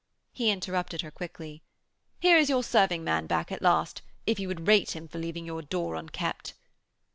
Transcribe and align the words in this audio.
He 0.33 0.49
interrupted 0.49 1.01
her 1.01 1.11
quickly. 1.11 1.61
'Here 2.19 2.35
is 2.35 2.49
your 2.49 2.63
serving 2.63 3.03
man 3.03 3.27
back 3.27 3.51
at 3.51 3.61
last 3.61 4.01
if 4.25 4.39
you 4.39 4.47
would 4.47 4.67
rate 4.67 4.95
him 4.95 5.07
for 5.07 5.19
leaving 5.19 5.45
your 5.45 5.61
door 5.61 5.93
unkept.' 5.93 6.55